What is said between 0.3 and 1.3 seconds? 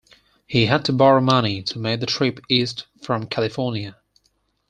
He had to borrow